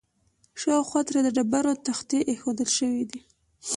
شاوخوا 0.61 1.01
ترې 1.07 1.19
د 1.23 1.29
ډبرو 1.35 1.73
تختې 1.87 2.19
ایښودل 2.29 2.69
شوي 2.77 3.03
دي. 3.11 3.21